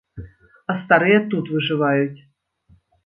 [0.73, 2.19] А старыя тут выжываюць.